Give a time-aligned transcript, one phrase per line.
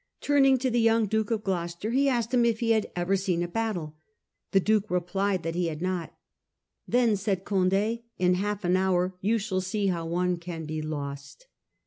[0.19, 3.43] Turning to the young Duke of Gloucester he asked him if he had ever seen
[3.43, 3.97] a battle.
[4.49, 6.11] The Duke replied that he had not.'
[6.87, 11.45] Then,' said Conde,' in half an hour you shall see how one can be lost.